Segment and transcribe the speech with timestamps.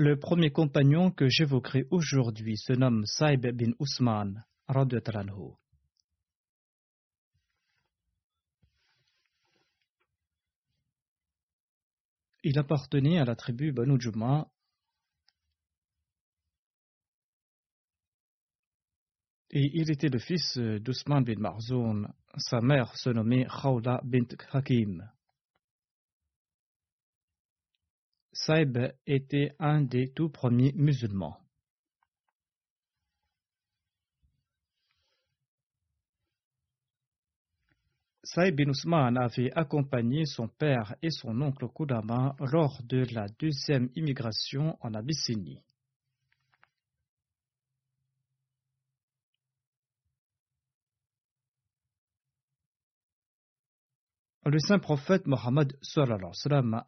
[0.00, 3.72] Le premier compagnon que j'évoquerai aujourd'hui se nomme Saïb bin
[4.68, 5.56] anhu.
[12.44, 14.46] Il appartenait à la tribu Banu Juma
[19.50, 22.14] et il était le fils d'Ousmane bin Marzoun.
[22.36, 25.10] Sa mère se nommait Khawla bint Hakim.
[28.48, 31.36] Saïb était un des tout premiers musulmans.
[38.22, 43.90] Saïb bin Ousmane avait accompagné son père et son oncle Koudama lors de la deuxième
[43.94, 45.62] immigration en Abyssinie.
[54.50, 55.76] Le saint prophète Mohammed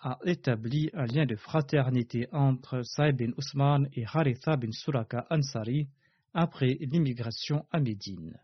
[0.00, 5.86] a établi un lien de fraternité entre Saïd bin Ousmane et Haritha bin Suraka Ansari
[6.32, 8.40] après l'immigration à Médine.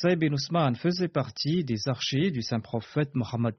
[0.00, 3.54] Saïd bin Ousmane faisait partie des archers du saint prophète Mohammed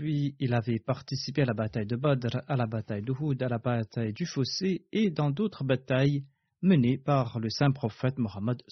[0.00, 0.34] lui.
[0.38, 4.14] Il avait participé à la bataille de Badr, à la bataille d'Uhud, à la bataille
[4.14, 6.24] du Fossé et dans d'autres batailles
[6.62, 8.62] menées par le saint prophète Mohammed.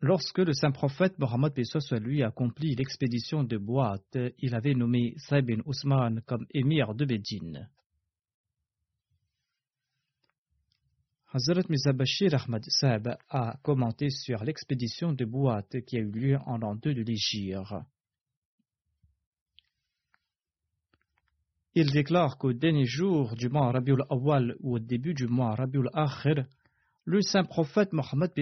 [0.00, 1.52] Lorsque le saint prophète Mohammed
[2.00, 7.68] lui accomplit l'expédition de Boîte, il avait nommé Saïd bin Ousmane comme émir de Bédine.
[11.30, 16.38] Hazrat Mirza Bashir Ahmad Saab a commenté sur l'expédition de Bouat qui a eu lieu
[16.46, 17.74] en l'an 2 de l'Égypte.
[21.74, 25.90] Il déclare qu'au dernier jour du mois Rabiul Awal ou au début du mois Rabiul
[25.92, 26.46] Akhir,
[27.04, 28.32] le saint prophète Mohammed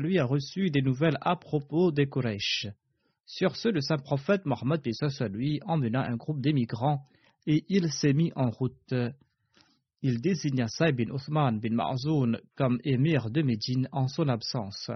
[0.00, 2.68] lui a reçu des nouvelles à propos des Quraysh.
[3.26, 4.82] Sur ce, le saint prophète Mohammed
[5.32, 7.04] lui emmena un groupe d'émigrants
[7.48, 8.94] et il s'est mis en route
[10.06, 14.92] il désigna Saïd bin Othman bin Ma'zoun comme émir de Médine en son absence.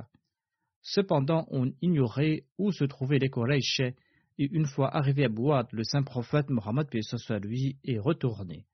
[0.83, 3.95] Cependant, on ignorait où se trouvaient les Quraysh et
[4.39, 6.87] une fois arrivé à Bouad, le saint prophète Mohammed
[7.43, 8.67] lui est retourné.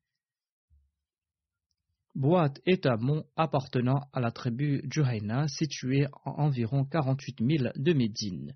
[2.14, 7.92] Bouad est un mont appartenant à la tribu Juhayna situé à environ 48 000 de
[7.94, 8.54] Médine.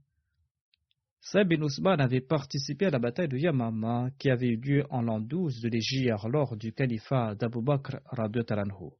[1.20, 5.02] Saïd bin Ousmane avait participé à la bataille de Yamama qui avait eu lieu en
[5.02, 7.98] l'an 12 de l'Égypte lors du califat d'Abu Bakr
[8.46, 8.90] Talanhu.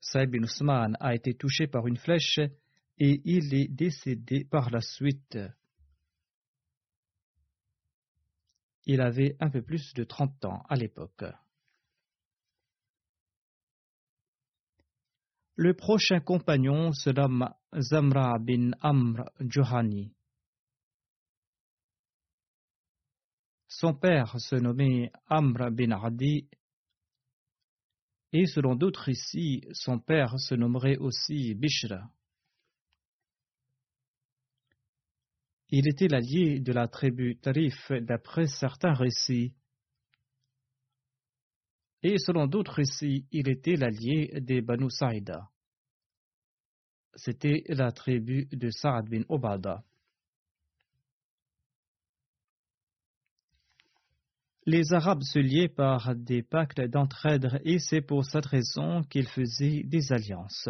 [0.00, 2.40] Saïd bin Ousmane a été touché par une flèche
[2.98, 5.38] et il est décédé par la suite.
[8.86, 11.24] Il avait un peu plus de 30 ans à l'époque.
[15.56, 20.12] Le prochain compagnon se nomme Zamra bin Amr Johani.
[23.68, 26.48] Son père se nommait Amr bin Adi
[28.32, 32.10] et selon d'autres ici, son père se nommerait aussi Bishra.
[35.68, 39.54] Il était l'allié de la tribu Tarif d'après certains récits.
[42.02, 45.48] Et selon d'autres récits, il était l'allié des Banu Saïda.
[47.14, 49.84] C'était la tribu de Saad bin Obada.
[54.64, 59.82] Les Arabes se liaient par des pactes d'entraide et c'est pour cette raison qu'ils faisaient
[59.84, 60.68] des alliances.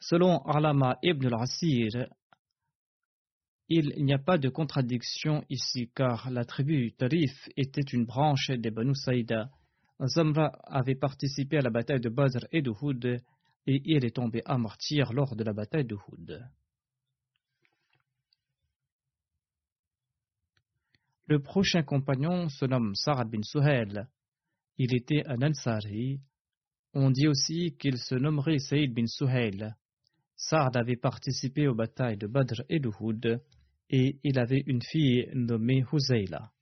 [0.00, 2.08] Selon Alama ibn al-Asir,
[3.68, 8.70] il n'y a pas de contradiction ici car la tribu Tarif était une branche des
[8.70, 9.50] Banu Saïda.
[10.06, 12.72] Zamra avait participé à la bataille de Badr et de
[13.66, 16.42] et il est tombé à martyr lors de la bataille de Houd.
[21.26, 24.06] Le prochain compagnon se nomme Sa'ad bin Suhail.
[24.78, 26.22] Il était un Ansari.
[26.94, 29.74] On dit aussi qu'il se nommerait Saïd bin Suhail.
[30.36, 32.88] Sa'ad avait participé aux batailles de Badr et de
[33.90, 36.52] et il avait une fille nommée Huzayla.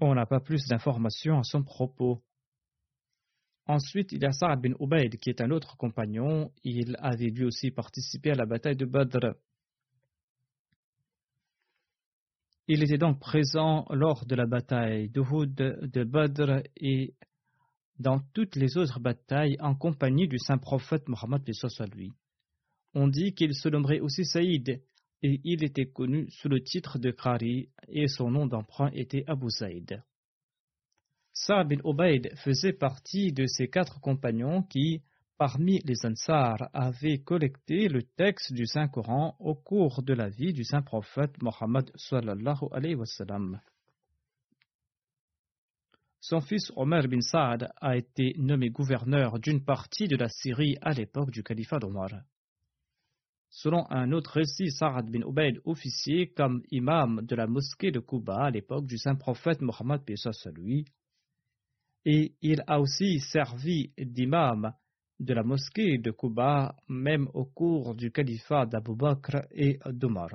[0.00, 2.22] On n'a pas plus d'informations à son propos.
[3.66, 6.52] Ensuite, il y a Sa'ad bin Ubaid qui est un autre compagnon.
[6.64, 9.34] Il avait lui aussi participé à la bataille de Badr.
[12.66, 17.14] Il était donc présent lors de la bataille d'Uhud, de Badr et
[17.98, 21.42] dans toutes les autres batailles en compagnie du saint prophète Mohammed
[21.94, 22.12] lui.
[22.94, 24.80] On dit qu'il se nommerait aussi Saïd
[25.22, 29.50] et il était connu sous le titre de Qari et son nom d'emprunt était Abu
[29.50, 30.02] Saïd.
[31.32, 35.02] Sa bin Ubaid faisait partie de ces quatre compagnons qui,
[35.36, 40.62] parmi les Ansar avaient collecté le texte du Saint-Coran au cours de la vie du
[40.62, 43.60] Saint-Prophète Mohammed sallallahu alayhi wa sallam.
[46.20, 50.92] Son fils Omar bin Saad a été nommé gouverneur d'une partie de la Syrie à
[50.92, 52.10] l'époque du califat d'Omar.
[53.56, 58.46] Selon un autre récit, Saad bin Ubaid, officier comme imam de la mosquée de Kuba
[58.46, 60.02] à l'époque du Saint-Prophète Mohammed
[60.56, 60.84] lui,
[62.04, 64.74] et il a aussi servi d'imam
[65.20, 70.30] de la mosquée de Kuba, même au cours du califat d'Abu Bakr et d'Omar.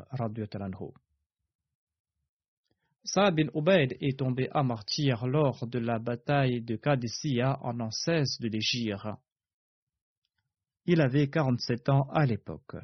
[3.03, 7.91] Saad bin Ubaid est tombé à martyr lors de la bataille de Qadisiyah en an
[7.91, 9.09] 16 de l'Égypte.
[10.85, 12.77] Il avait 47 ans à l'époque.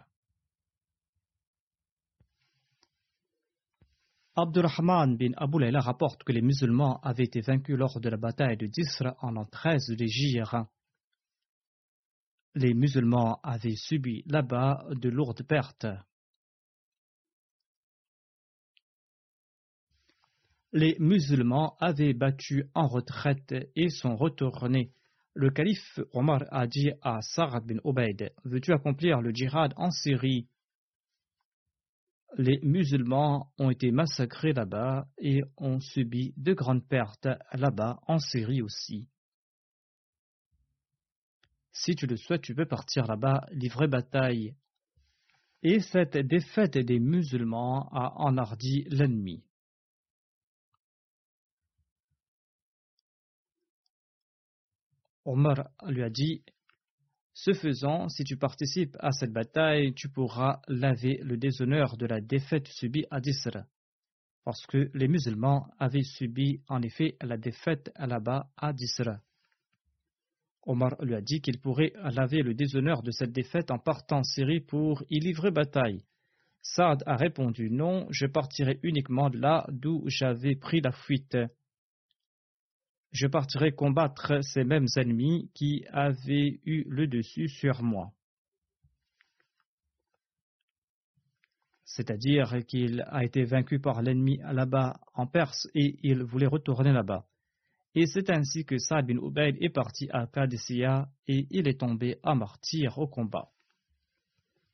[4.35, 8.67] Abdurrahman bin Abu rapporte que les musulmans avaient été vaincus lors de la bataille de
[8.67, 10.05] Disra en an 13 de
[12.55, 15.87] les musulmans avaient subi là-bas de lourdes pertes.
[20.71, 24.91] Les musulmans avaient battu en retraite et sont retournés.
[25.33, 30.47] Le calife Omar a dit à Sa'ad bin Obeid Veux-tu accomplir le djihad en Syrie?
[32.37, 38.61] Les musulmans ont été massacrés là-bas et ont subi de grandes pertes là-bas en Syrie
[38.61, 39.07] aussi.
[41.71, 44.53] Si tu le souhaites, tu peux partir là-bas, livrer bataille.
[45.63, 49.45] Et cette défaite des musulmans a enhardi l'ennemi.
[55.23, 56.43] Omar lui a dit
[57.37, 62.21] Ce faisant, si tu participes à cette bataille, tu pourras laver le déshonneur de la
[62.21, 63.65] défaite subie à Disra.
[64.45, 69.19] Parce que les musulmans avaient subi en effet la défaite là-bas à Disra.
[70.63, 74.23] Omar lui a dit qu'il pourrait laver le déshonneur de cette défaite en partant en
[74.23, 76.05] Syrie pour y livrer bataille.
[76.61, 81.37] Saad a répondu non, je partirai uniquement de là d'où j'avais pris la fuite.
[83.15, 88.11] Je partirai combattre ces mêmes ennemis qui avaient eu le dessus sur moi.
[91.85, 97.25] C'est-à-dire qu'il a été vaincu par l'ennemi là-bas en Perse et il voulait retourner là-bas.
[97.93, 102.17] Et c'est ainsi que Saad bin Ubaid est parti à Qadisiyah et il est tombé
[102.21, 103.49] à martyr au combat.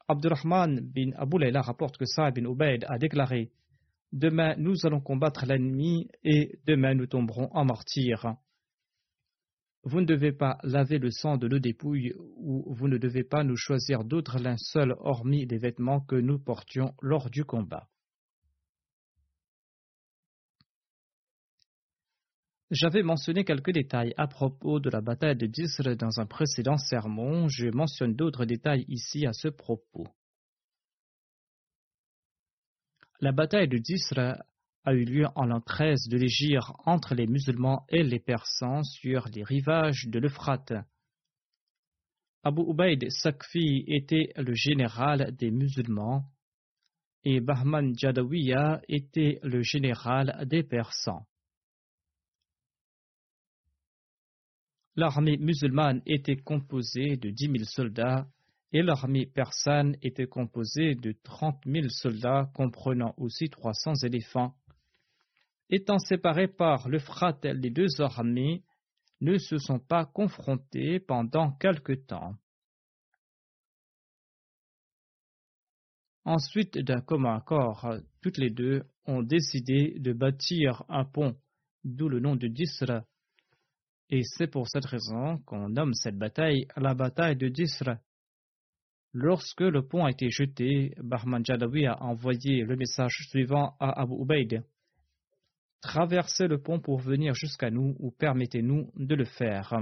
[0.07, 3.51] Abdurrahman bin Abu Layla rapporte que Saad bin Ubaid a déclaré
[4.11, 8.35] Demain nous allons combattre l'ennemi et demain nous tomberons en martyr.
[9.83, 13.43] Vous ne devez pas laver le sang de nos dépouilles ou vous ne devez pas
[13.43, 17.87] nous choisir d'autres linceuls hormis les vêtements que nous portions lors du combat.
[22.69, 27.47] J'avais mentionné quelques détails à propos de la bataille de Disr dans un précédent sermon.
[27.49, 30.07] Je mentionne d'autres détails ici à ce propos.
[33.23, 34.17] La bataille de Disr
[34.83, 39.27] a eu lieu en l'an 13 de l'Égypte entre les musulmans et les persans sur
[39.27, 40.73] les rivages de l'Euphrate.
[42.41, 46.25] Abu Ubaid Sakfi était le général des musulmans
[47.23, 51.27] et Bahman Jadawiya était le général des persans.
[54.95, 58.27] L'armée musulmane était composée de dix mille soldats
[58.73, 64.55] et l'armée persane était composée de trente mille soldats comprenant aussi trois cents éléphants.
[65.69, 68.63] Étant séparés par le fratel, les deux armées
[69.19, 72.35] ne se sont pas confrontées pendant quelque temps.
[76.23, 81.35] Ensuite d'un commun accord, toutes les deux ont décidé de bâtir un pont,
[81.83, 83.03] d'où le nom de Disra,
[84.11, 87.97] et c'est pour cette raison qu'on nomme cette bataille la bataille de Disra.
[89.13, 94.13] Lorsque le pont a été jeté, Bahman Jadawi a envoyé le message suivant à Abu
[94.21, 94.63] Ubaid.
[95.81, 99.73] Traversez le pont pour venir jusqu'à nous ou permettez-nous de le faire.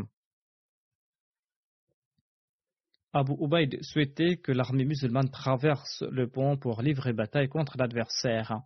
[3.14, 8.62] Abu Ubaid souhaitait que l'armée musulmane traverse le pont pour livrer bataille contre l'adversaire.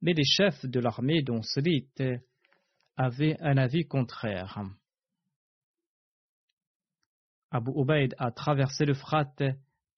[0.00, 1.88] Mais les chefs de l'armée, dont Salit,
[2.96, 4.62] avaient un avis contraire.
[7.50, 9.34] Abu Ubaid a traversé le Frat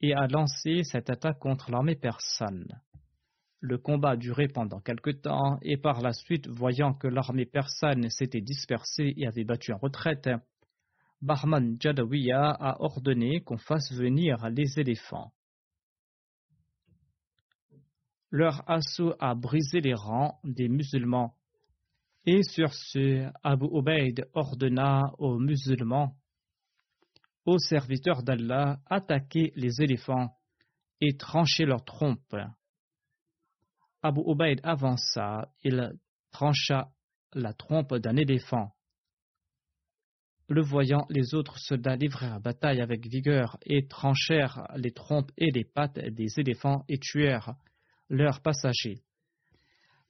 [0.04, 2.66] et a lancé cette attaque contre l'armée persane.
[3.60, 8.10] Le combat a duré pendant quelque temps et par la suite, voyant que l'armée persane
[8.10, 10.28] s'était dispersée et avait battu en retraite,
[11.22, 15.32] Bahman Jadawiya a ordonné qu'on fasse venir les éléphants.
[18.30, 21.34] Leur assaut a brisé les rangs des musulmans
[22.26, 26.14] et sur ce, Abu Ubaid ordonna aux musulmans
[27.44, 30.34] aux serviteurs d'Allah, attaquer les éléphants
[31.00, 32.36] et trancher leurs trompes.
[34.02, 35.92] Abu Ubaid avança, il
[36.30, 36.90] trancha
[37.32, 38.72] la trompe d'un éléphant.
[40.48, 45.64] Le voyant, les autres soldats livrèrent bataille avec vigueur et tranchèrent les trompes et les
[45.64, 47.54] pattes des éléphants et tuèrent
[48.10, 49.02] leurs passagers.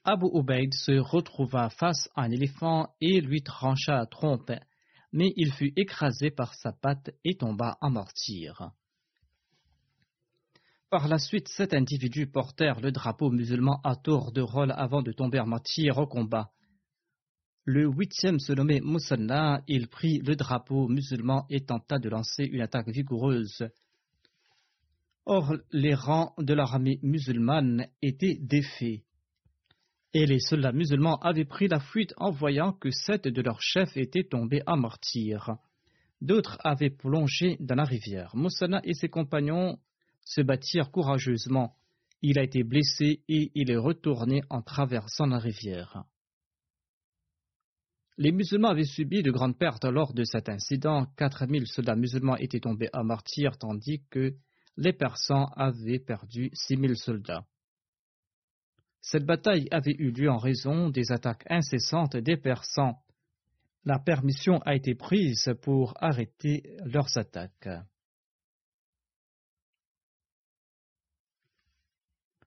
[0.03, 4.51] Abu Ubaid se retrouva face à un éléphant et lui trancha la trompe
[5.15, 8.73] mais il fut écrasé par sa patte et tomba en martyr.
[10.91, 15.13] Par la suite, sept individus portèrent le drapeau musulman à tour de rôle avant de
[15.13, 16.51] tomber en martyr au combat.
[17.65, 22.61] Le huitième se nommait Moussanna, il prit le drapeau musulman et tenta de lancer une
[22.61, 23.69] attaque vigoureuse.
[25.27, 29.04] Or, les rangs de l'armée musulmane étaient défaits
[30.15, 33.97] et les soldats musulmans avaient pris la fuite en voyant que sept de leurs chefs
[33.97, 35.57] étaient tombés à martyr.
[36.21, 38.35] D'autres avaient plongé dans la rivière.
[38.35, 39.77] Moussana et ses compagnons
[40.25, 41.75] se battirent courageusement.
[42.23, 46.05] Il a été blessé et il est retourné en traversant la rivière.
[48.17, 51.07] Les musulmans avaient subi de grandes pertes lors de cet incident.
[51.17, 54.37] Quatre mille soldats musulmans étaient tombés à martyr, tandis que
[54.77, 57.45] les Persans avaient perdu six mille soldats.
[59.07, 62.99] Cette bataille avait eu lieu en raison des attaques incessantes des Persans.
[63.85, 67.69] La permission a été prise pour arrêter leurs attaques.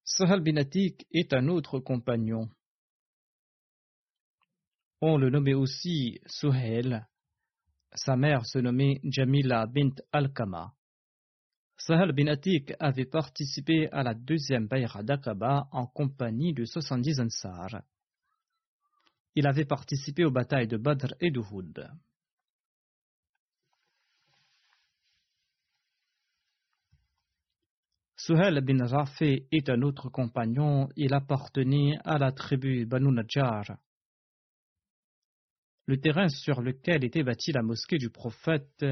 [0.03, 0.55] Sahal bin
[1.11, 2.49] est un autre compagnon.
[4.99, 7.05] On le nommait aussi Suhail.
[7.93, 10.73] Sa mère se nommait Jamila bint Al-Kama.
[11.79, 17.83] Sahel bin Atik avait participé à la deuxième Bayra d'Aqaba en compagnie de 70 Ansar.
[19.35, 21.87] Il avait participé aux batailles de Badr et d'Uhud.
[28.15, 33.77] Suhel bin Rafi est un autre compagnon, il appartenait à la tribu Banu Najjar.
[35.87, 38.85] Le terrain sur lequel était bâtie la mosquée du prophète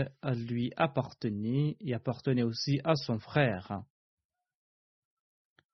[0.47, 3.83] lui appartenait et appartenait aussi à son frère.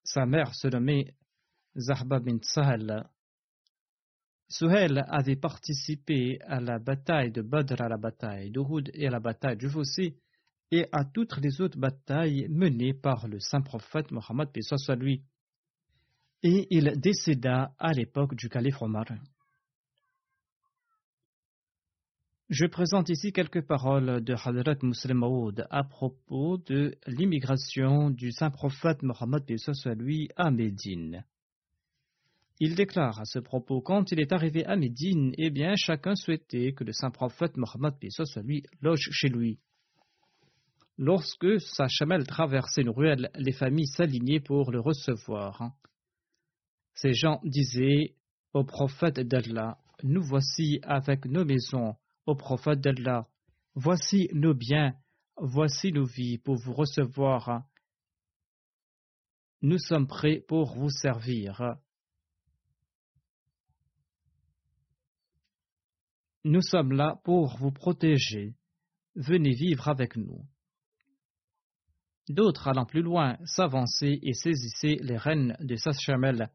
[0.04, 1.14] Sa mère se nommait
[1.78, 3.04] Zahba bin Sahel.
[4.50, 9.20] Suhel avait participé à la bataille de Badr, à la bataille d'Uhud et à la
[9.20, 10.18] bataille du Fossi
[10.72, 14.50] et à toutes les autres batailles menées par le saint prophète Mohammed
[14.98, 15.24] lui.
[16.42, 19.06] Et il décéda à l'époque du calife Omar.
[22.52, 25.24] Je présente ici quelques paroles de Hadrat Muslim
[25.70, 29.46] à propos de l'immigration du saint prophète Mohammed
[29.98, 31.24] lui à Médine.
[32.60, 36.74] Il déclare à ce propos quand il est arrivé à Médine, eh bien, chacun souhaitait
[36.74, 37.94] que le saint prophète Mohammed
[38.44, 39.58] lui loge chez lui.
[40.98, 45.72] Lorsque sa chamelle traversait une ruelle, les familles s'alignaient pour le recevoir.
[46.96, 48.14] Ces gens disaient
[48.54, 53.28] au prophète d'Allah Nous voici avec nos maisons, au prophète d'Allah,
[53.76, 54.94] voici nos biens,
[55.38, 57.64] voici nos vies pour vous recevoir.
[59.62, 61.76] Nous sommes prêts pour vous servir.
[66.44, 68.56] Nous sommes là pour vous protéger.
[69.16, 70.44] Venez vivre avec nous.
[72.30, 76.50] D'autres, allant plus loin, s'avançaient et saisissaient les rênes de Sachamel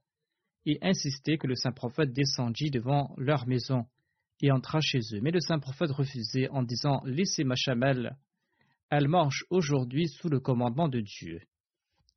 [0.64, 3.87] et insistaient que le saint prophète descendît devant leur maison
[4.40, 5.21] et entra chez eux.
[5.21, 8.16] Mais le saint prophète refusait en disant Laissez ma chamelle,
[8.90, 11.40] elle marche aujourd'hui sous le commandement de Dieu.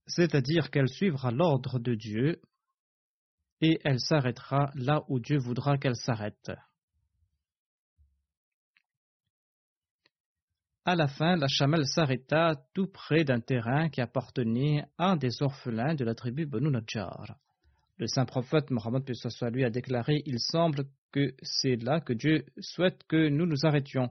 [0.07, 2.41] C'est-à-dire qu'elle suivra l'ordre de Dieu
[3.61, 6.51] et elle s'arrêtera là où Dieu voudra qu'elle s'arrête.
[10.85, 15.43] À la fin, la chamelle s'arrêta tout près d'un terrain qui appartenait à un des
[15.43, 16.71] orphelins de la tribu Banu.
[17.99, 19.03] Le saint prophète Mohammed
[19.51, 24.09] lui a déclaré Il semble que c'est là que Dieu souhaite que nous nous arrêtions.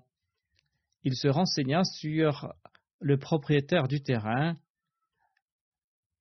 [1.04, 2.52] Il se renseigna sur
[3.00, 4.57] le propriétaire du terrain.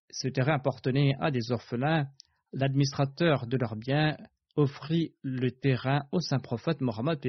[0.10, 2.08] Ce terrain appartenait à des orphelins.
[2.54, 4.16] L'administrateur de leurs biens
[4.56, 7.20] offrit le terrain au saint prophète Mohammed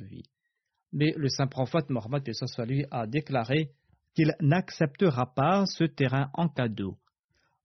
[0.00, 0.24] lui
[0.92, 2.22] mais le saint prophète Mohammed
[2.66, 3.70] lui a déclaré
[4.14, 6.98] qu'il n'acceptera pas ce terrain en cadeau.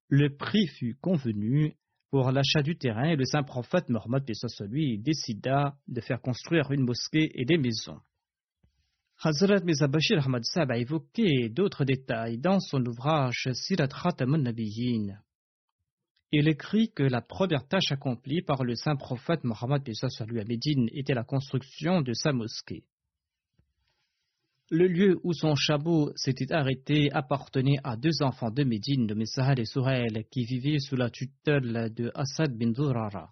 [0.07, 1.75] Le prix fut convenu
[2.10, 4.24] pour l'achat du terrain le saint prophète Mohammed
[4.70, 8.00] lui décida de faire construire une mosquée et des maisons.
[9.24, 15.20] Hazrat Mizabashir Ahmad Sab a évoqué d'autres détails dans son ouvrage Sirat Khatamun Nabiyyin.
[16.32, 19.82] Il écrit que la première tâche accomplie par le saint prophète Mohammed
[20.28, 22.84] lui à Médine était la construction de sa mosquée.
[24.69, 29.62] Le lieu où son chameau s'était arrêté appartenait à deux enfants de Médine nommés Sahel
[29.62, 33.32] et Sourel qui vivaient sous la tutelle de Assad bin Durara.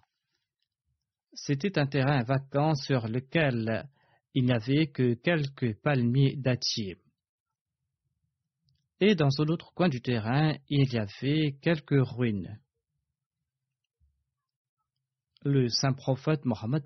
[1.34, 3.86] C'était un terrain vacant sur lequel
[4.32, 6.96] il n'y avait que quelques palmiers dattiers.
[9.00, 12.58] Et dans un autre coin du terrain, il y avait quelques ruines
[15.46, 16.82] le saint prophète Mohammed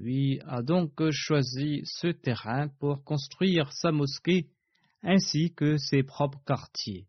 [0.00, 4.48] lui a donc choisi ce terrain pour construire sa mosquée
[5.04, 7.06] ainsi que ses propres quartiers.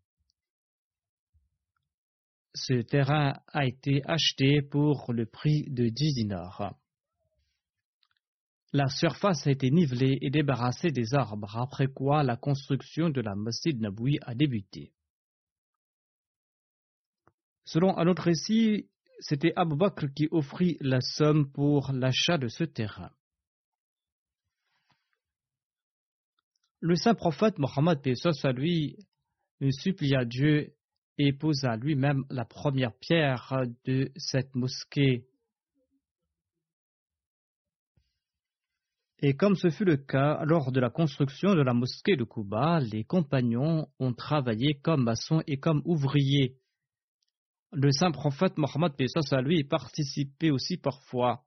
[2.54, 6.76] Ce terrain a été acheté pour le prix de 10 dinars.
[8.72, 13.34] La surface a été nivelée et débarrassée des arbres, après quoi la construction de la
[13.34, 14.92] Masjid Naboui a débuté.
[17.64, 18.88] Selon un autre récit,
[19.20, 23.10] c'était Abu Bakr qui offrit la somme pour l'achat de ce terrain.
[26.80, 28.00] Le saint prophète Mohammed
[28.42, 28.96] à lui
[29.70, 30.74] supplia Dieu
[31.16, 35.24] et posa lui-même la première pierre de cette mosquée.
[39.20, 42.80] Et comme ce fut le cas lors de la construction de la mosquée de Kuba,
[42.80, 46.58] les compagnons ont travaillé comme maçons et comme ouvriers
[47.74, 48.92] le saint prophète Mohammed
[49.32, 51.42] à lui participait aussi parfois.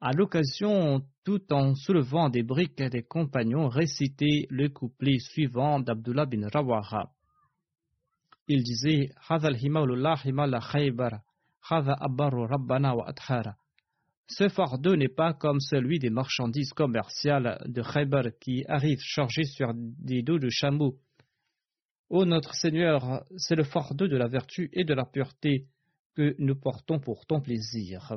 [0.00, 6.48] À l'occasion, tout en soulevant des briques des compagnons, récitait le couplet suivant d'Abdullah bin
[6.52, 7.10] Rawaha.
[8.48, 9.10] Il disait
[14.26, 19.72] Ce fardeau n'est pas comme celui des marchandises commerciales de Khaybar qui arrivent chargées sur
[19.74, 20.96] des dos de chameaux
[22.10, 25.68] Ô notre Seigneur, c'est le fardeau de la vertu et de la pureté
[26.16, 28.16] que nous portons pour ton plaisir.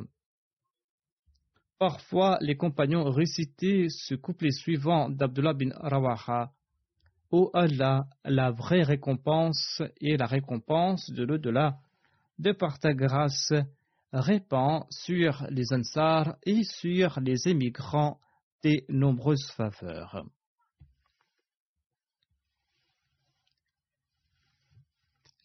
[1.77, 6.51] Parfois, les compagnons récitaient ce couplet suivant d'Abdullah bin Rawaha.
[7.29, 11.77] Ô Allah, la vraie récompense et la récompense de l'au-delà,
[12.39, 13.53] de par ta grâce,
[14.11, 18.19] répand sur les Ansars et sur les émigrants
[18.61, 20.25] tes nombreuses faveurs.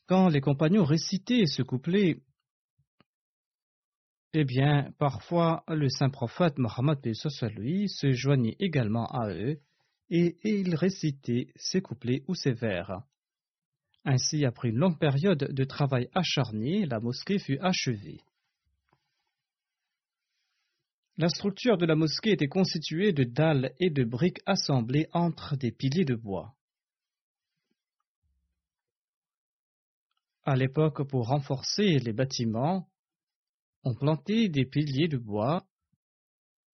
[0.08, 2.22] Quand les compagnons récitaient ce couplet,
[4.32, 6.98] eh bien, parfois, le saint prophète Mohammed
[7.54, 9.60] lui se joignait également à eux
[10.08, 13.02] et, il récitait ses couplets ou ses vers.
[14.06, 18.20] Ainsi, après une longue période de travail acharné, la mosquée fut achevée.
[21.18, 25.72] La structure de la mosquée était constituée de dalles et de briques assemblées entre des
[25.72, 26.54] piliers de bois.
[30.50, 32.88] À l'époque, pour renforcer les bâtiments,
[33.84, 35.68] ont planté des piliers de bois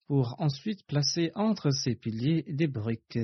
[0.05, 3.19] pour ensuite placer entre ces piliers des briques.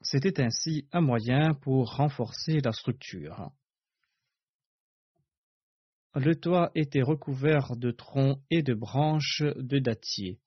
[0.00, 3.50] C'était ainsi un moyen pour renforcer la structure.
[6.14, 10.40] Le toit était recouvert de troncs et de branches de dattier.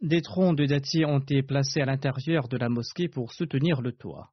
[0.00, 3.90] Des troncs de dattier ont été placés à l'intérieur de la mosquée pour soutenir le
[3.90, 4.30] toit.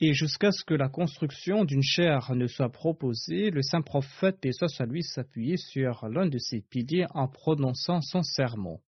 [0.00, 4.52] Et jusqu'à ce que la construction d'une chaire ne soit proposée, le saint prophète, paix
[4.52, 8.80] soit lui, s'appuyait sur l'un de ses piliers en prononçant son sermon.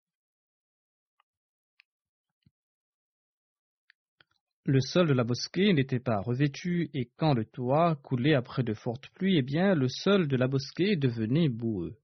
[4.65, 8.73] Le sol de la mosquée n'était pas revêtu et quand le toit coulait après de
[8.73, 11.99] fortes pluies, eh bien, le sol de la mosquée devenait boueux.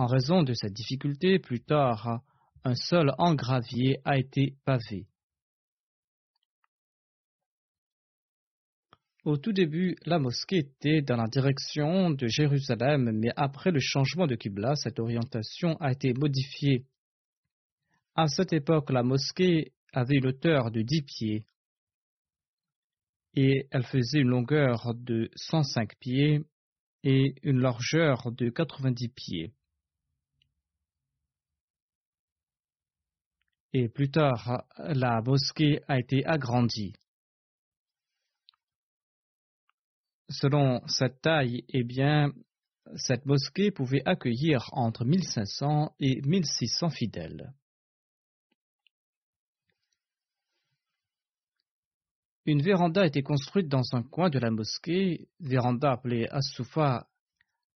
[0.00, 2.22] En raison de cette difficulté, plus tard,
[2.64, 5.06] un sol en gravier a été pavé.
[9.26, 14.26] Au tout début, la mosquée était dans la direction de Jérusalem, mais après le changement
[14.26, 16.86] de Qibla, cette orientation a été modifiée.
[18.14, 21.44] À cette époque, la mosquée avait une hauteur de 10 pieds
[23.34, 26.40] et elle faisait une longueur de 105 pieds
[27.02, 29.52] et une largeur de 90 pieds.
[33.72, 36.94] Et plus tard, la mosquée a été agrandie.
[40.28, 42.32] Selon cette taille, eh bien,
[42.96, 47.52] cette mosquée pouvait accueillir entre 1500 et 1600 fidèles.
[52.46, 57.09] Une véranda était construite dans un coin de la mosquée, véranda appelée As-Soufa.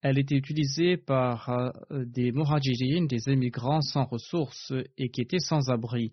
[0.02, 1.72] Elle était utilisée par euh,
[2.06, 6.12] des Muhajirines, des émigrants sans ressources et qui étaient sans abri.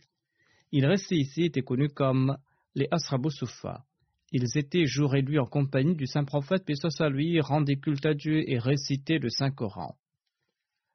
[0.72, 2.36] Ils restaient ici étaient connus comme
[2.74, 3.84] les Asrabu Soufa.
[4.30, 8.04] Ils étaient jour et nuit en compagnie du saint prophète, paix à lui, rendaient culte
[8.04, 9.96] à Dieu et récitaient le Saint-Coran.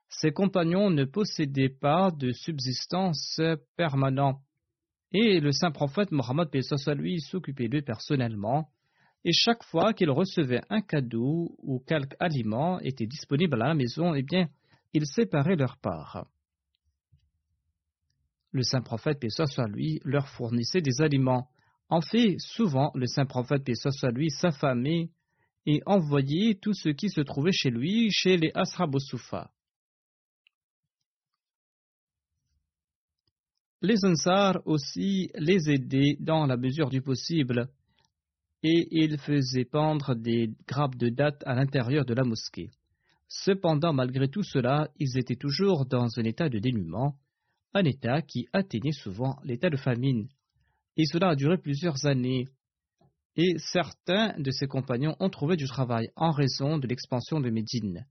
[0.09, 3.41] Ses compagnons ne possédaient pas de subsistance
[3.75, 4.39] permanente
[5.11, 8.69] et le saint prophète Mohammed soit lui s'occupait d'eux personnellement,
[9.25, 14.13] et chaque fois qu'il recevait un cadeau ou quelque aliment était disponible à la maison,
[14.13, 14.49] eh bien,
[14.93, 16.27] il séparait leur part.
[18.51, 21.47] Le saint prophète soit lui leur fournissait des aliments.
[21.89, 25.09] En fait, souvent, le saint prophète soit lui s'affamait
[25.65, 29.49] et envoyait tout ce qui se trouvait chez lui chez les Asrabosufa.
[33.81, 37.69] Les Ansar aussi les aidaient dans la mesure du possible
[38.63, 42.71] et ils faisaient pendre des grappes de dattes à l'intérieur de la mosquée.
[43.27, 47.15] Cependant, malgré tout cela, ils étaient toujours dans un état de dénuement,
[47.73, 50.29] un état qui atteignait souvent l'état de famine.
[50.95, 52.47] Et cela a duré plusieurs années.
[53.35, 58.05] Et certains de ses compagnons ont trouvé du travail en raison de l'expansion de Médine.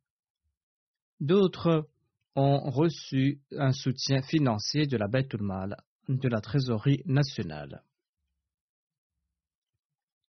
[1.20, 1.88] D'autres
[2.34, 5.76] ont reçu un soutien financier de la Baitul Mal,
[6.08, 7.82] de la trésorerie nationale.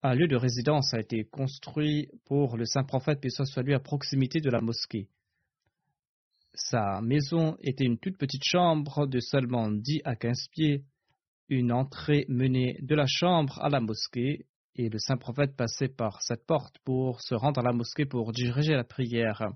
[0.03, 4.41] Un lieu de résidence a été construit pour le saint prophète, puis soit à proximité
[4.41, 5.09] de la mosquée.
[6.55, 10.85] Sa maison était une toute petite chambre de seulement 10 à 15 pieds.
[11.51, 16.23] Une entrée menait de la chambre à la mosquée et le saint prophète passait par
[16.23, 19.53] cette porte pour se rendre à la mosquée pour diriger la prière.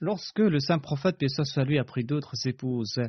[0.00, 3.00] Lorsque le saint prophète, paix soit lui, a pris d'autres épouses,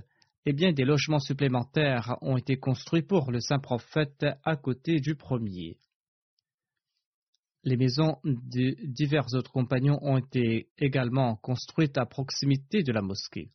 [0.46, 5.16] eh bien des logements supplémentaires ont été construits pour le saint prophète à côté du
[5.16, 5.78] premier.
[7.64, 13.52] Les maisons de divers autres compagnons ont été également construites à proximité de la mosquée.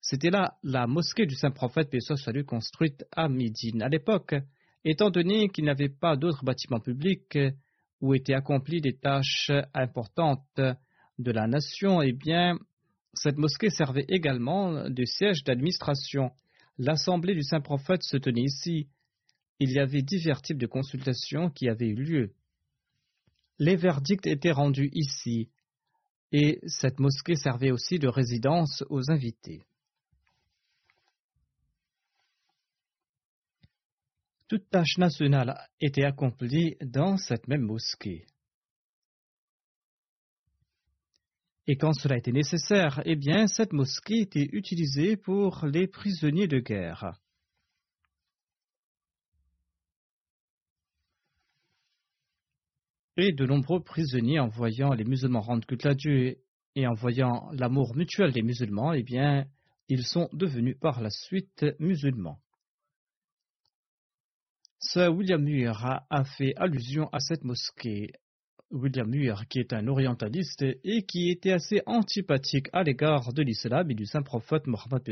[0.00, 3.82] C'était là la mosquée du saint prophète, paix soit construite à Médine.
[3.82, 4.36] À l'époque,
[4.84, 7.36] étant donné qu'il n'y avait pas d'autres bâtiments publics
[8.00, 10.60] où étaient accomplies des tâches importantes
[11.18, 12.56] de la nation, eh bien,
[13.14, 16.30] cette mosquée servait également de siège d'administration.
[16.78, 18.88] L'assemblée du saint prophète se tenait ici.
[19.58, 22.32] Il y avait divers types de consultations qui avaient eu lieu.
[23.60, 25.50] Les verdicts étaient rendus ici,
[26.32, 29.62] et cette mosquée servait aussi de résidence aux invités.
[34.48, 38.26] Toute tâche nationale était accomplie dans cette même mosquée.
[41.66, 46.60] Et quand cela était nécessaire, eh bien, cette mosquée était utilisée pour les prisonniers de
[46.60, 47.12] guerre.
[53.20, 56.38] De nombreux prisonniers, en voyant les musulmans rendre culte à Dieu
[56.74, 59.44] et en voyant l'amour mutuel des musulmans, eh bien,
[59.88, 62.40] ils sont devenus par la suite musulmans.
[64.78, 68.12] Sir William Muir a, fait allusion à cette mosquée.
[68.70, 73.90] William Muir, qui est un orientaliste et qui était assez antipathique à l'égard de l'islam
[73.90, 75.02] et du saint prophète Mohammed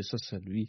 [0.45, 0.67] lui.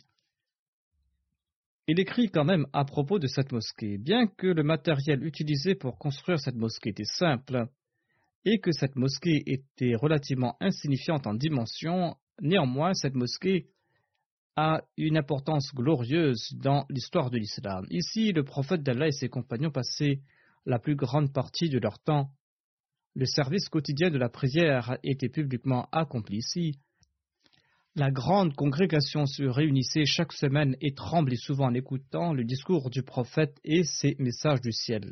[1.92, 5.98] Il écrit quand même à propos de cette mosquée, bien que le matériel utilisé pour
[5.98, 7.66] construire cette mosquée était simple
[8.46, 13.70] et que cette mosquée était relativement insignifiante en dimension, néanmoins cette mosquée
[14.56, 17.88] a une importance glorieuse dans l'histoire de l'islam.
[17.90, 20.20] Ici, le prophète d'Allah et ses compagnons passaient
[20.68, 22.30] la plus grande partie de leur temps.
[23.16, 26.78] Le service quotidien de la prière était publiquement accompli ici.
[27.96, 33.04] La grande congrégation se réunissait chaque semaine et tremblait souvent en écoutant le discours du
[33.04, 35.12] prophète et ses messages du ciel.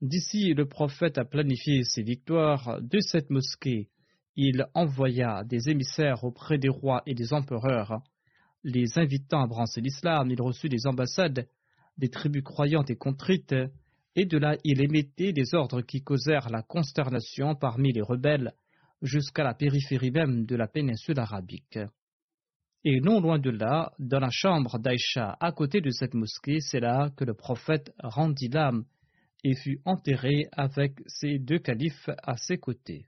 [0.00, 3.88] D'ici, le prophète a planifié ses victoires de cette mosquée.
[4.36, 8.02] Il envoya des émissaires auprès des rois et des empereurs
[8.64, 11.46] les invitant à brancher l'islam, il reçut des ambassades
[11.96, 13.54] des tribus croyantes et contrites,
[14.16, 18.52] et de là il émettait des ordres qui causèrent la consternation parmi les rebelles
[19.04, 21.78] jusqu'à la périphérie même de la péninsule arabique.
[22.84, 26.80] Et non loin de là, dans la chambre d'Aïcha, à côté de cette mosquée, c'est
[26.80, 28.84] là que le prophète rendit l'âme
[29.42, 33.06] et fut enterré avec ses deux califes à ses côtés.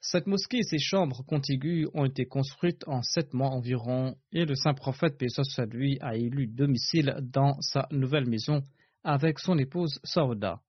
[0.00, 4.54] Cette mosquée et ses chambres contiguës ont été construites en sept mois environ, et le
[4.54, 8.62] saint prophète Pesos lui a élu domicile dans sa nouvelle maison
[9.02, 10.60] avec son épouse Saouda.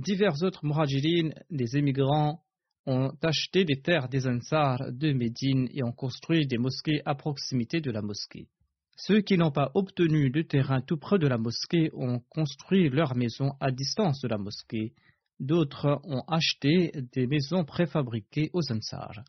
[0.00, 2.42] Divers autres muhajirines, des émigrants,
[2.86, 7.80] ont acheté des terres des Ansar de Médine et ont construit des mosquées à proximité
[7.80, 8.48] de la mosquée.
[8.96, 13.14] Ceux qui n'ont pas obtenu de terrain tout près de la mosquée ont construit leur
[13.14, 14.94] maison à distance de la mosquée
[15.40, 19.24] D'autres ont acheté des maisons préfabriquées aux Ansar.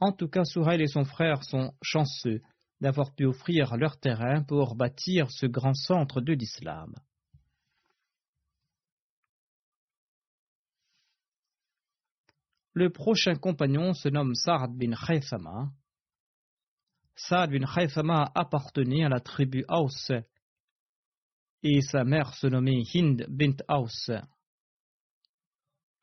[0.00, 2.40] En tout cas, Sourail et son frère sont chanceux
[2.80, 6.92] d'avoir pu offrir leur terrain pour bâtir ce grand centre de l'islam.
[12.78, 15.72] Le prochain compagnon se nomme Sa'ad bin Khaythama.
[17.16, 20.12] Sa'ad bin Khaythama appartenait à la tribu Aus
[21.64, 24.12] et sa mère se nommait Hind bint Aus.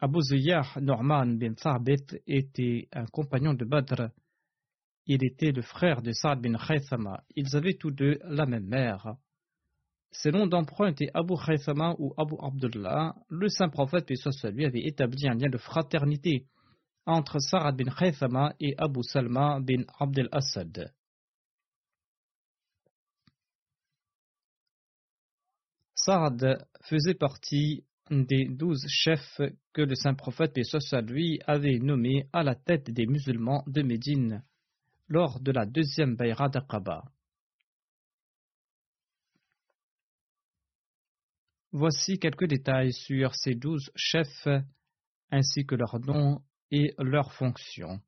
[0.01, 4.09] Abu Ziyah Norman bin Thabit était un compagnon de Badr.
[5.05, 7.23] Il était le frère de Saad bin Khaythama.
[7.37, 9.15] Ils avaient tous deux la même mère.
[10.11, 13.15] Ses noms d'emprunt étaient Abu Khaythama ou Abu Abdullah.
[13.29, 16.47] Le saint prophète, puis soit lui, avait établi un lien de fraternité
[17.05, 20.93] entre Saad bin Khaythama et Abu Salma bin Abdel Assad.
[25.95, 29.41] Saad faisait partie des douze chefs
[29.73, 34.43] que le saint prophète, paix lui, avait nommés à la tête des musulmans de Médine
[35.07, 37.03] lors de la deuxième Bayra d'Aqaba.
[41.71, 44.47] Voici quelques détails sur ces douze chefs
[45.31, 46.41] ainsi que leurs noms
[46.75, 48.01] et leurs fonctions.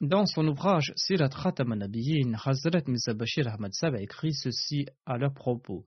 [0.00, 5.34] Dans son ouvrage Sirat Khatam Hazrat Mirza Bashir Ahmad Sab a écrit ceci à leur
[5.34, 5.84] propos.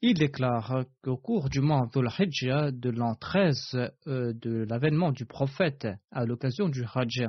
[0.00, 3.56] Il déclare qu'au cours du mois Dhul de l'an 13
[4.06, 7.26] euh, de l'avènement du prophète à l'occasion du Hajj,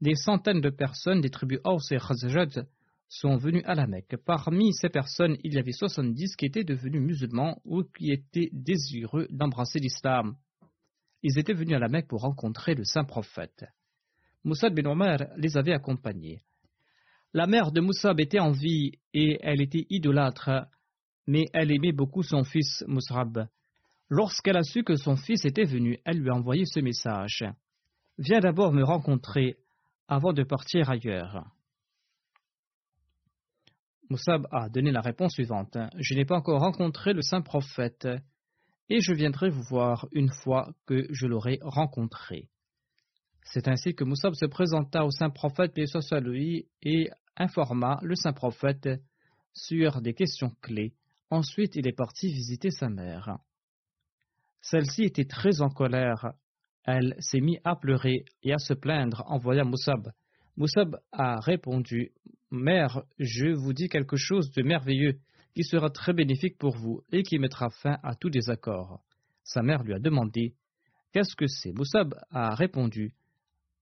[0.00, 2.64] des centaines de personnes des tribus Aus et Khazraj
[3.08, 4.16] sont venues à la Mecque.
[4.24, 9.26] Parmi ces personnes, il y avait 70 qui étaient devenus musulmans ou qui étaient désireux
[9.30, 10.36] d'embrasser l'islam.
[11.22, 13.64] Ils étaient venus à la Mecque pour rencontrer le saint prophète.
[14.44, 16.42] Moussab bin Omar les avait accompagnés.
[17.34, 20.66] La mère de Moussab était en vie et elle était idolâtre,
[21.26, 23.48] mais elle aimait beaucoup son fils Moussab.
[24.10, 27.44] Lorsqu'elle a su que son fils était venu, elle lui a envoyé ce message.
[28.16, 29.56] Viens d'abord me rencontrer
[30.08, 31.44] avant de partir ailleurs.
[34.10, 35.76] Moussab a donné la réponse suivante.
[35.98, 38.08] Je n'ai pas encore rencontré le saint prophète,
[38.88, 42.48] et je viendrai vous voir une fois que je l'aurai rencontré.
[43.44, 45.74] C'est ainsi que Moussab se présenta au saint prophète,
[46.82, 48.88] et informa le saint prophète
[49.52, 50.94] sur des questions clés.
[51.30, 53.38] Ensuite, il est parti visiter sa mère.
[54.62, 56.32] Celle-ci était très en colère.
[56.84, 60.12] Elle s'est mise à pleurer et à se plaindre en voyant Moussab.
[60.58, 62.10] Moussab a répondu
[62.50, 65.20] Mère, je vous dis quelque chose de merveilleux
[65.54, 69.00] qui sera très bénéfique pour vous et qui mettra fin à tout désaccord.
[69.44, 70.54] Sa mère lui a demandé
[71.12, 71.70] Qu'est-ce que c'est?
[71.70, 73.12] Moussab a répondu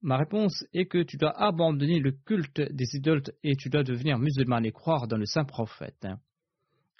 [0.02, 4.18] Ma réponse est que tu dois abandonner le culte des idoles et tu dois devenir
[4.18, 6.06] musulman et croire dans le saint prophète.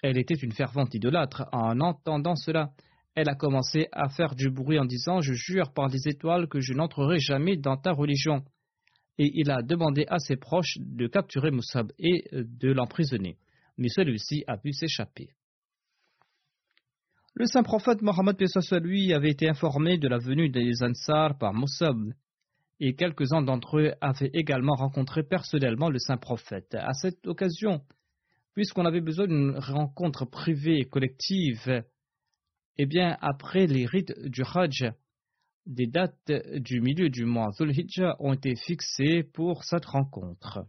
[0.01, 1.49] Elle était une fervente idolâtre.
[1.51, 2.71] En entendant cela,
[3.13, 6.61] elle a commencé à faire du bruit en disant Je jure par les étoiles que
[6.61, 8.43] je n'entrerai jamais dans ta religion.
[9.17, 13.37] Et il a demandé à ses proches de capturer Moussab et de l'emprisonner.
[13.77, 15.29] Mais celui-ci a pu s'échapper.
[17.35, 18.35] Le saint prophète Mohammed
[18.81, 22.13] lui avait été informé de la venue des Ansar par Moussab,
[22.79, 26.75] et quelques-uns d'entre eux avaient également rencontré personnellement le saint prophète.
[26.75, 27.81] À cette occasion,
[28.53, 31.83] puisqu'on avait besoin d'une rencontre privée et collective,
[32.77, 34.91] eh bien, après les rites du Hajj,
[35.67, 40.65] des dates du milieu du mois Dhul-Hijjah ont été fixées pour cette rencontre.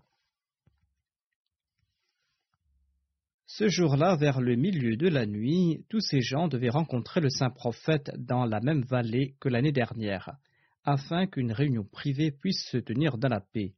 [3.46, 7.50] Ce jour-là, vers le milieu de la nuit, tous ces gens devaient rencontrer le saint
[7.50, 10.36] prophète dans la même vallée que l'année dernière,
[10.84, 13.74] afin qu'une réunion privée puisse se tenir dans la paix.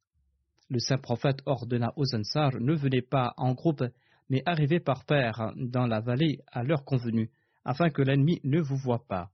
[0.70, 3.84] Le saint prophète ordonna aux Ansar ne venez pas en groupe,
[4.30, 7.30] mais arrivez par paire dans la vallée à l'heure convenue,
[7.64, 9.30] afin que l'ennemi ne vous voie pas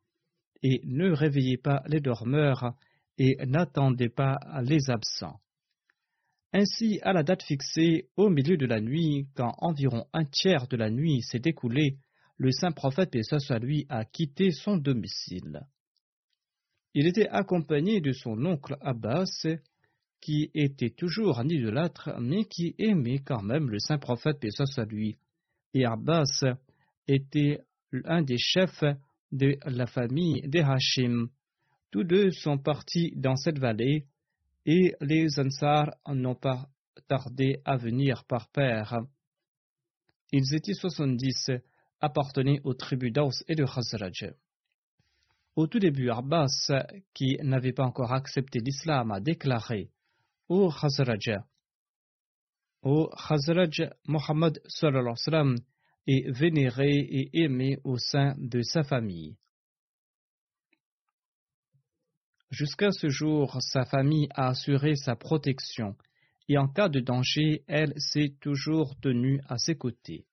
[0.63, 2.75] et ne réveillez pas les dormeurs
[3.19, 5.41] et n'attendez pas les absents.
[6.53, 10.77] Ainsi, à la date fixée, au milieu de la nuit, quand environ un tiers de
[10.77, 11.99] la nuit s'est écoulé,
[12.39, 15.61] le saint prophète, soit lui, a quitté son domicile.
[16.95, 19.47] Il était accompagné de son oncle Abbas,
[20.21, 25.19] qui était toujours un idolâtre, mais qui aimait quand même le saint prophète, soit lui.
[25.75, 26.43] Et Abbas
[27.07, 27.61] était
[28.05, 28.83] un des chefs
[29.33, 31.29] de la famille des Hashim.
[31.91, 34.07] Tous deux sont partis dans cette vallée
[34.65, 36.69] et les Ansar n'ont pas
[37.09, 39.01] tardé à venir par paire.
[40.33, 41.51] Ils étaient soixante-dix,
[42.01, 44.35] appartenaient aux tribus d'Aus et de Khazraj.
[45.55, 46.71] Au tout début, Abbas,
[47.15, 49.91] qui n'avait pas encore accepté l'islam, a déclaré
[50.49, 51.39] Ô Khazraj,
[52.83, 55.57] Ô Khazraj, Mohammed sallallahu
[56.07, 59.37] et vénéré et aimé au sein de sa famille.
[62.51, 65.97] Jusqu'à ce jour, sa famille a assuré sa protection
[66.49, 70.27] et en cas de danger, elle s'est toujours tenue à ses côtés.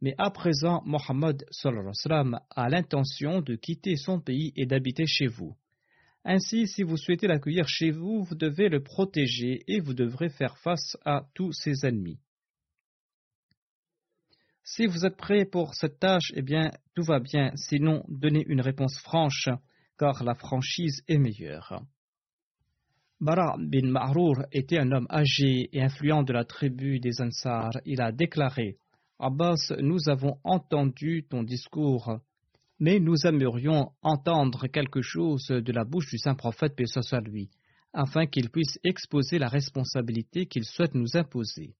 [0.00, 1.44] Mais à présent, Mohammed
[2.50, 5.56] a l'intention de quitter son pays et d'habiter chez vous.
[6.24, 10.58] Ainsi, si vous souhaitez l'accueillir chez vous, vous devez le protéger et vous devrez faire
[10.58, 12.18] face à tous ses ennemis.
[14.68, 17.52] Si vous êtes prêt pour cette tâche, eh bien, tout va bien.
[17.54, 19.48] Sinon, donnez une réponse franche,
[19.96, 21.84] car la franchise est meilleure.
[23.20, 27.70] Bara bin Ma'rour était un homme âgé et influent de la tribu des Ansar.
[27.84, 28.78] Il a déclaré
[29.20, 32.18] Abbas, nous avons entendu ton discours,
[32.80, 37.50] mais nous aimerions entendre quelque chose de la bouche du saint prophète, paix soit lui,
[37.92, 41.76] afin qu'il puisse exposer la responsabilité qu'il souhaite nous imposer.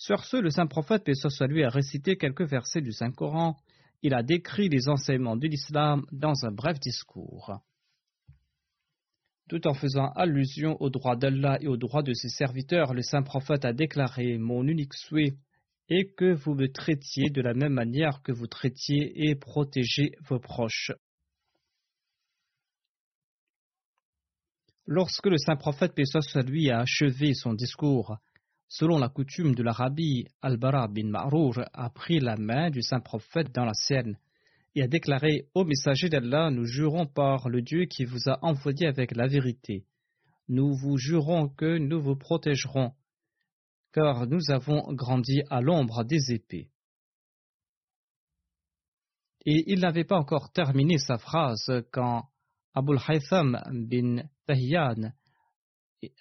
[0.00, 3.58] Sur ce, le saint prophète, paix soit a récité quelques versets du Saint-Coran.
[4.00, 7.60] Il a décrit les enseignements de l'islam dans un bref discours.
[9.50, 13.22] Tout en faisant allusion aux droits d'Allah et aux droits de ses serviteurs, le saint
[13.22, 15.36] prophète a déclaré Mon unique souhait
[15.90, 20.40] est que vous me traitiez de la même manière que vous traitiez et protégez vos
[20.40, 20.92] proches.
[24.86, 28.16] Lorsque le saint prophète, soit lui, a achevé son discours,
[28.72, 33.52] Selon la coutume de l'Arabie, Al-Bara bin Ma'rour a pris la main du saint prophète
[33.52, 34.16] dans la sienne
[34.76, 38.86] et a déclaré Ô messager d'Allah, nous jurons par le Dieu qui vous a envoyé
[38.86, 39.86] avec la vérité.
[40.46, 42.92] Nous vous jurons que nous vous protégerons,
[43.92, 46.70] car nous avons grandi à l'ombre des épées.
[49.46, 52.28] Et il n'avait pas encore terminé sa phrase quand
[52.72, 55.12] Abul Haytham bin Tahyan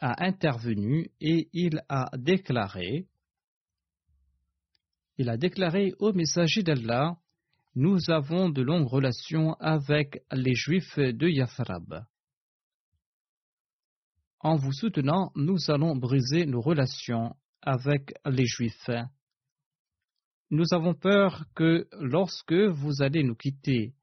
[0.01, 3.07] a intervenu et il a déclaré
[5.19, 7.17] il a déclaré au messager d'Allah
[7.75, 12.05] Nous avons de longues relations avec les Juifs de Yathrab.
[14.39, 18.89] En vous soutenant, nous allons briser nos relations avec les Juifs.
[20.51, 23.93] Nous avons peur que lorsque vous allez nous quitter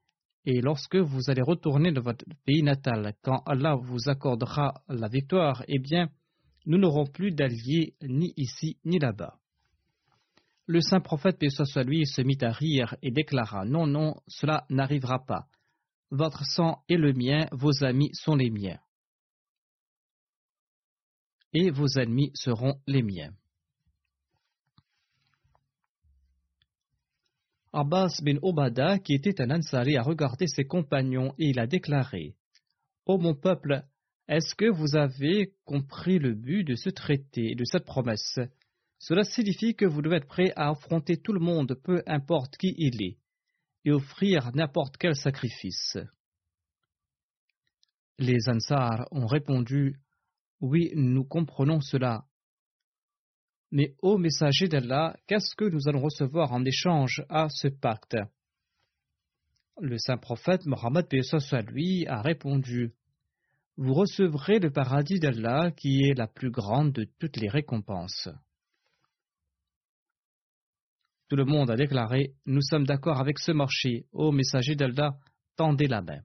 [0.49, 5.61] et lorsque vous allez retourner dans votre pays natal, quand Allah vous accordera la victoire,
[5.67, 6.07] eh bien,
[6.65, 9.37] nous n'aurons plus d'alliés ni ici ni là-bas.
[10.65, 14.65] Le saint prophète, paix soit lui, se mit à rire et déclara Non, non, cela
[14.69, 15.49] n'arrivera pas.
[16.11, 18.79] Votre sang est le mien, vos amis sont les miens.
[21.51, 23.33] Et vos ennemis seront les miens.
[27.73, 32.35] Abbas bin Obada, qui était un Ansari, a regardé ses compagnons et il a déclaré
[33.05, 33.83] Ô mon peuple,
[34.27, 38.39] est-ce que vous avez compris le but de ce traité et de cette promesse?
[38.99, 42.73] Cela signifie que vous devez être prêt à affronter tout le monde, peu importe qui
[42.77, 43.17] il est,
[43.85, 45.97] et offrir n'importe quel sacrifice.
[48.19, 50.01] Les Ansar ont répondu
[50.59, 52.25] Oui, nous comprenons cela.
[53.71, 58.17] Mais ô messager d'Allah, qu'est-ce que nous allons recevoir en échange à ce pacte?
[59.79, 61.05] Le saint prophète Mohammed
[61.67, 62.93] lui a répondu
[63.75, 68.29] Vous recevrez le paradis d'Allah qui est la plus grande de toutes les récompenses.
[71.29, 74.05] Tout le monde a déclaré Nous sommes d'accord avec ce marché.
[74.13, 75.19] Ô messager d'Allah,
[75.57, 76.21] tendez la main.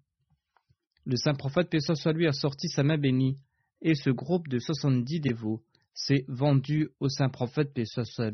[1.05, 1.79] Le saint prophète paix
[2.15, 3.37] lui a sorti sa main bénie,
[3.81, 5.65] et ce groupe de soixante-dix dévots
[5.95, 7.85] s'est vendu au saint prophète paix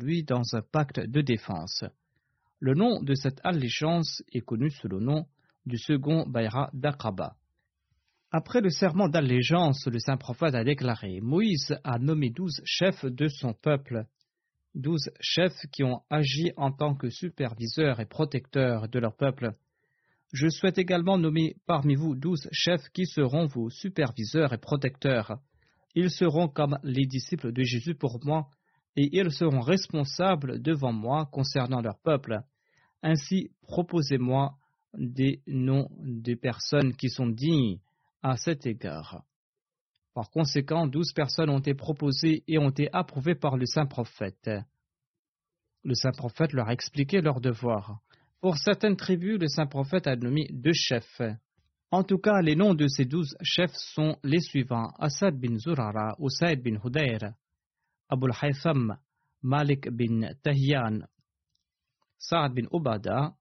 [0.00, 1.84] lui dans un pacte de défense.
[2.60, 5.26] Le nom de cette allégeance est connu sous le nom
[5.66, 7.36] du second Bayra d'Aqaba.
[8.30, 13.28] Après le serment d'allégeance, le saint prophète a déclaré Moïse a nommé douze chefs de
[13.28, 14.06] son peuple
[14.78, 19.52] douze chefs qui ont agi en tant que superviseurs et protecteurs de leur peuple.
[20.32, 25.38] Je souhaite également nommer parmi vous douze chefs qui seront vos superviseurs et protecteurs.
[26.00, 28.48] Ils seront comme les disciples de Jésus pour moi,
[28.94, 32.38] et ils seront responsables devant moi concernant leur peuple.
[33.02, 34.54] Ainsi, proposez-moi
[34.94, 37.80] des noms de personnes qui sont dignes
[38.22, 39.24] à cet égard.
[40.14, 44.48] Par conséquent, douze personnes ont été proposées et ont été approuvées par le saint prophète.
[45.82, 48.02] Le saint prophète leur a expliqué leur devoir.
[48.40, 51.22] Pour certaines tribus, le saint prophète a nommé deux chefs.
[51.90, 54.92] En tout cas, les noms de ces douze chefs sont les suivants.
[54.98, 57.32] Asad bin Zurara, Usaid bin Hudayr,
[58.10, 58.98] Abul Haytham,
[59.42, 61.06] Malik bin Tahyan,
[62.18, 63.34] Saad bin Ubada,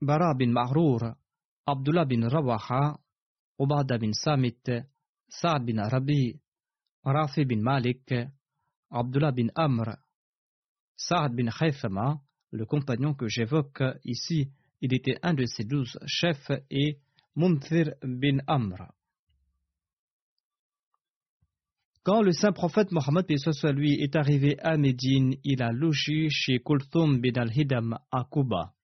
[0.00, 1.14] Bara bin Ma'rour,
[1.66, 2.98] Abdullah bin Rawaha,
[3.58, 4.70] Ubada bin Samit,
[5.28, 6.38] Saad bin Arabi,
[7.04, 8.14] Rafi bin Malik,
[8.90, 9.96] Abdullah bin Amr,
[10.96, 12.20] Saad bin Khaythama,
[12.52, 16.98] le compagnon que j'évoque ici, il était un de ces douze chefs, et
[17.38, 18.90] Munthir bin Amr.
[22.02, 27.40] Quand le saint prophète Mohammed est arrivé à Médine, il a logé chez Kulthum bin
[27.40, 28.74] al-Hidam à Kuba.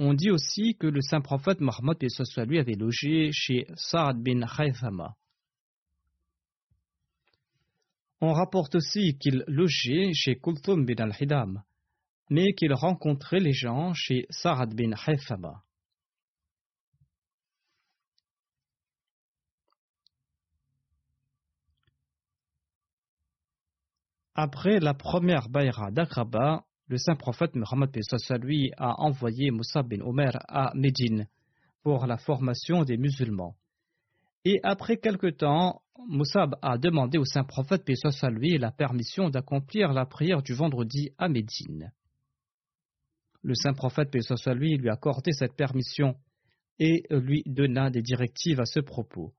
[0.00, 1.98] On dit aussi que le saint prophète Mohammed
[2.48, 5.14] lui avait logé chez Saad bin Khaythama.
[8.20, 11.62] On rapporte aussi qu'il logeait chez Kulthum bin al-Hidam,
[12.30, 15.62] mais qu'il rencontrait les gens chez Saad bin Khaythama.
[24.34, 27.94] Après la première bayra d'Akraba, le saint prophète Muhammad
[28.40, 31.26] lui a envoyé Moussa bin Omer à Médine
[31.82, 33.56] pour la formation des musulmans.
[34.44, 37.84] Et après quelque temps, Moussab a demandé au saint prophète
[38.30, 41.92] lui la permission d'accomplir la prière du vendredi à Médine.
[43.42, 44.14] Le saint prophète
[44.54, 46.16] lui lui a accordé cette permission
[46.78, 49.34] et lui donna des directives à ce propos.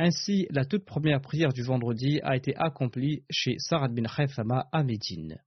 [0.00, 4.84] Ainsi, la toute première prière du vendredi a été accomplie chez Sarad bin Khayfama à
[4.84, 5.42] Médine.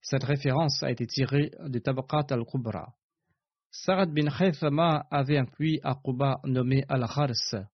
[0.00, 2.92] Cette référence a été tirée de Tabaqat al-Kubra.
[3.70, 7.68] Sarad bin Khaythama avait un puits à Quba nommé Al-Khars.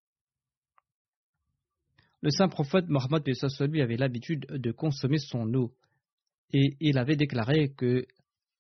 [2.21, 3.23] Le saint prophète Mohammed
[3.71, 5.75] lui avait l'habitude de consommer son eau
[6.53, 8.05] et il avait déclaré que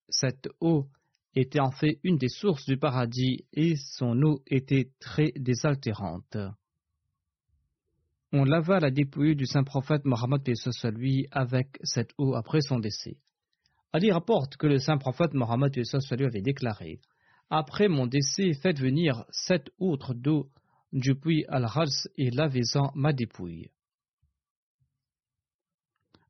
[0.08, 0.88] cette eau
[1.34, 6.36] était en fait une des sources du paradis et son eau était très désaltérante.
[8.32, 10.42] On lava la dépouille du saint prophète Mohammed
[10.96, 13.16] lui avec cette eau après son décès.
[13.92, 15.72] Ali rapporte que le saint prophète Mohammed
[16.20, 17.00] avait déclaré
[17.48, 20.50] Après mon décès, faites venir sept autres d'eau
[20.92, 23.70] du puits Al-Hals et lavez-en ma dépouille.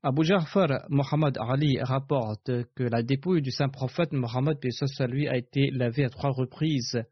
[0.06, 4.58] Abu Ja'far Muhammad Ali rapporte que la dépouille du saint prophète Mohammed
[5.08, 7.02] lui a été lavée à trois reprises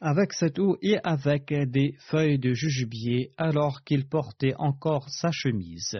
[0.00, 5.96] avec cette eau et avec des feuilles de jujubier alors qu'il portait encore sa chemise.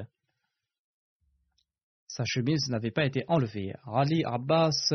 [2.09, 3.75] Sa chemise n'avait pas été enlevée.
[3.87, 4.95] Ali Abbas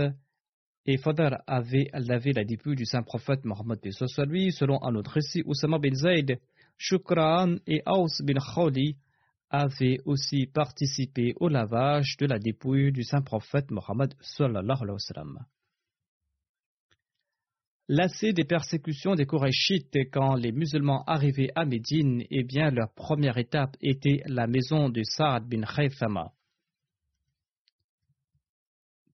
[0.85, 3.79] et Fadr avaient lavé la dépouille du saint prophète Mohammed
[4.27, 6.41] lui, selon un autre récit, Oussama bin Zayd,
[6.77, 8.97] Shukran et Aus bin Khawli
[9.51, 14.13] avaient aussi participé au lavage de la dépouille du saint prophète Mohammed.
[17.89, 23.37] Lassés des persécutions des Korachites quand les musulmans arrivaient à Médine, eh bien leur première
[23.37, 26.31] étape était la maison de Saad bin Khaythama.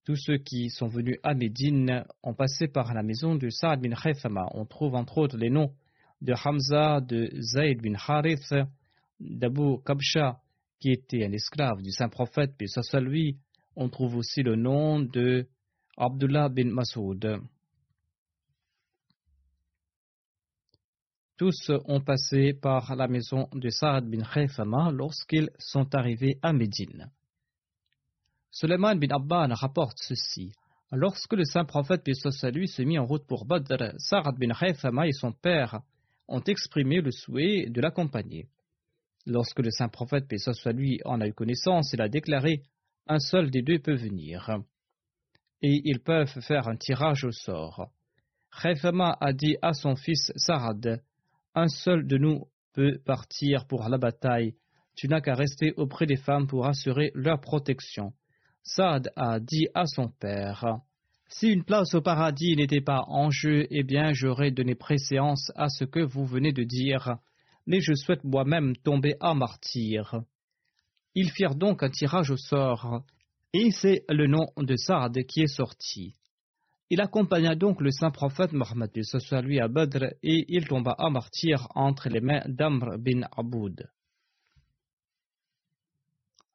[0.04, 3.94] Tous ceux qui sont venus à Médine ont passé par la maison de Saad bin
[3.94, 4.46] Khaythama.
[4.54, 5.74] On trouve entre autres les noms
[6.20, 8.54] de Hamza, de Zayd bin Harith,
[9.20, 10.40] d'Abu Kabsha,
[10.80, 13.38] qui était un esclave du saint prophète, puis ça lui.
[13.76, 15.46] On trouve aussi le nom de
[15.96, 17.40] Abdullah bin Masoud.
[21.36, 27.12] Tous ont passé par la maison de Saad bin Khayfama lorsqu'ils sont arrivés à Médine.
[28.50, 30.52] Suleiman bin Abban rapporte ceci.
[30.90, 32.08] Lorsque le saint prophète
[32.52, 35.80] lui se mit en route pour Badr, Saad bin Khayfama et son père
[36.26, 38.48] ont exprimé le souhait de l'accompagner.
[39.28, 42.62] Lorsque le saint prophète Pessoa lui en a eu connaissance, il a déclaré
[43.06, 44.58] Un seul des deux peut venir.
[45.60, 47.90] Et ils peuvent faire un tirage au sort.
[48.62, 51.02] Khayfama a dit à son fils Saad
[51.54, 54.54] Un seul de nous peut partir pour la bataille.
[54.96, 58.14] Tu n'as qu'à rester auprès des femmes pour assurer leur protection.
[58.62, 60.78] Saad a dit à son père
[61.28, 65.68] Si une place au paradis n'était pas en jeu, eh bien j'aurais donné préséance à
[65.68, 67.18] ce que vous venez de dire,
[67.68, 70.22] mais je souhaite moi-même tomber en martyr.
[71.14, 73.02] Ils firent donc un tirage au sort,
[73.52, 76.14] et c'est le nom de Saad qui est sorti.
[76.88, 80.94] Il accompagna donc le saint prophète Mohammed, ce soit lui à Badr, et il tomba
[80.98, 83.86] en martyr entre les mains d'Amr bin Aboud.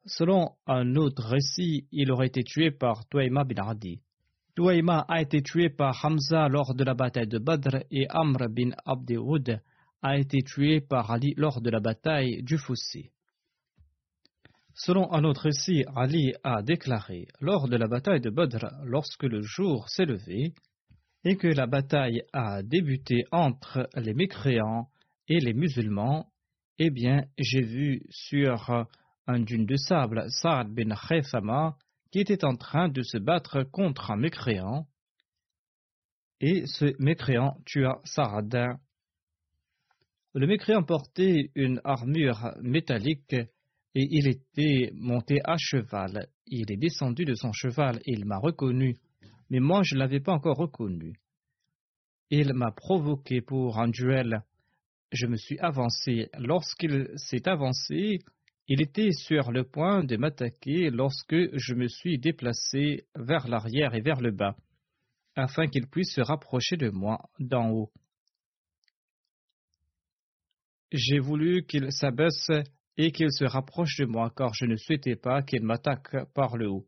[0.06, 4.00] Selon un autre récit, il aurait été tué par Touaima bin Adi.
[4.56, 8.70] Touaima a été tué par Hamza lors de la bataille de Badr et Amr bin
[8.84, 9.60] Abdewoud
[10.04, 13.10] a été tué par Ali lors de la bataille du Foussi.
[14.74, 19.40] Selon un autre récit, Ali a déclaré lors de la bataille de Badr, lorsque le
[19.40, 20.52] jour s'est levé,
[21.24, 24.88] et que la bataille a débuté entre les mécréants
[25.26, 26.26] et les musulmans,
[26.78, 28.86] eh bien, j'ai vu sur
[29.26, 31.76] un dune de sable, Saad bin Khaythama,
[32.12, 34.86] qui était en train de se battre contre un mécréant,
[36.40, 38.76] et ce mécréant tua Saad.
[40.34, 43.46] Le mécréant portait une armure métallique et
[43.94, 46.26] il était monté à cheval.
[46.48, 48.96] Il est descendu de son cheval et il m'a reconnu,
[49.48, 51.14] mais moi je ne l'avais pas encore reconnu.
[52.30, 54.42] Il m'a provoqué pour un duel.
[55.12, 56.28] Je me suis avancé.
[56.36, 58.18] Lorsqu'il s'est avancé,
[58.66, 64.00] il était sur le point de m'attaquer lorsque je me suis déplacé vers l'arrière et
[64.00, 64.56] vers le bas,
[65.36, 67.92] afin qu'il puisse se rapprocher de moi d'en haut.
[70.96, 72.52] J'ai voulu qu'il s'abaisse
[72.96, 76.70] et qu'il se rapproche de moi, car je ne souhaitais pas qu'il m'attaque par le
[76.70, 76.86] haut.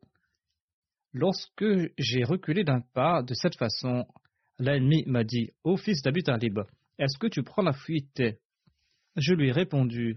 [1.12, 1.64] Lorsque
[1.98, 4.06] j'ai reculé d'un pas de cette façon,
[4.60, 6.60] l'ennemi m'a dit Ô fils d'Abu Talib,
[6.98, 8.22] est-ce que tu prends la fuite?
[9.16, 10.16] Je lui ai répondu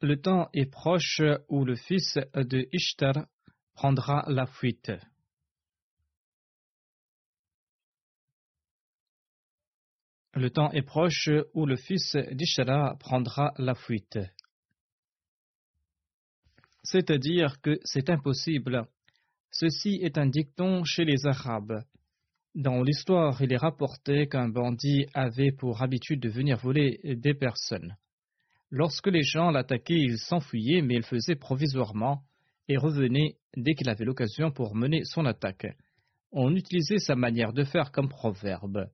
[0.00, 1.20] Le temps est proche
[1.50, 3.26] où le fils de Ishtar
[3.74, 4.90] prendra la fuite.
[10.36, 14.18] Le temps est proche où le fils d'Ishtar prendra la fuite.
[16.82, 18.84] C'est-à-dire que c'est impossible.
[19.52, 21.84] Ceci est un dicton chez les Arabes.
[22.56, 27.96] Dans l'histoire, il est rapporté qu'un bandit avait pour habitude de venir voler des personnes.
[28.70, 32.22] Lorsque les gens l'attaquaient, il s'enfuyait, mais il faisait provisoirement
[32.68, 35.76] et revenait dès qu'il avait l'occasion pour mener son attaque.
[36.32, 38.88] On utilisait sa manière de faire comme proverbe,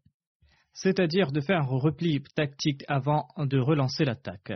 [0.73, 4.53] c'est-à-dire de faire un repli tactique avant de relancer l'attaque.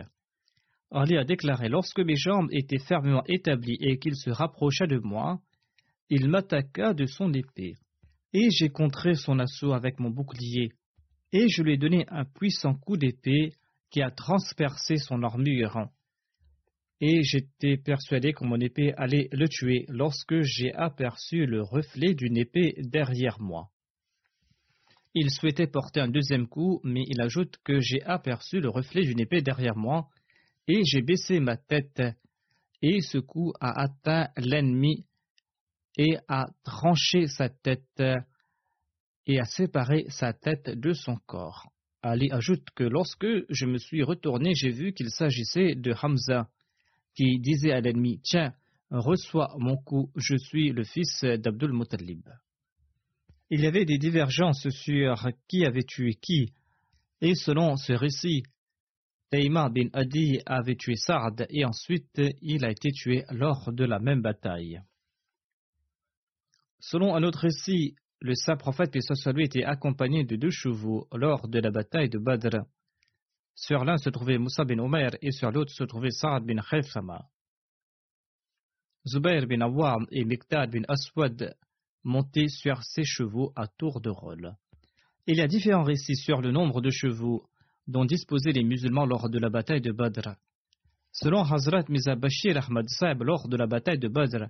[0.91, 5.39] Ali a déclaré Lorsque mes jambes étaient fermement établies et qu'il se rapprocha de moi,
[6.09, 7.73] il m'attaqua de son épée,
[8.33, 10.71] et j'ai contré son assaut avec mon bouclier,
[11.31, 13.53] et je lui ai donné un puissant coup d'épée
[13.89, 15.89] qui a transpercé son armure.
[17.01, 22.37] Et j'étais persuadé que mon épée allait le tuer lorsque j'ai aperçu le reflet d'une
[22.37, 23.69] épée derrière moi.
[25.17, 29.21] Il souhaitait porter un deuxième coup, mais il ajoute que j'ai aperçu le reflet d'une
[29.21, 30.09] épée derrière moi,
[30.67, 32.01] et j'ai baissé ma tête,
[32.81, 35.05] et ce coup a atteint l'ennemi
[35.97, 38.03] et a tranché sa tête
[39.25, 41.65] et a séparé sa tête de son corps.
[42.01, 46.49] Ali ajoute que lorsque je me suis retourné, j'ai vu qu'il s'agissait de Hamza,
[47.15, 48.53] qui disait à l'ennemi Tiens,
[48.91, 52.27] reçois mon coup, je suis le fils d'Abdul Muttalib.
[53.49, 56.51] Il y avait des divergences sur qui avait tué qui,
[57.21, 58.43] et selon ce récit,
[59.29, 63.99] Taïma bin Adi avait tué Sard et ensuite il a été tué lors de la
[63.99, 64.81] même bataille.
[66.79, 68.95] Selon un autre récit, le saint prophète,
[69.33, 72.65] lui, était accompagné de deux chevaux lors de la bataille de Badr.
[73.55, 77.25] Sur l'un se trouvait Moussa bin Omer et sur l'autre se trouvait Saad bin Khayfama.
[79.07, 81.55] Zubair bin Awam et Miqdad bin Aswad
[82.05, 84.55] montaient sur ces chevaux à tour de rôle.
[85.27, 87.43] Il y a différents récits sur le nombre de chevaux
[87.87, 90.35] dont disposaient les musulmans lors de la bataille de Badr.
[91.11, 94.45] Selon Hazrat Mizabashir Ahmad Saeb, lors de la bataille de Badr,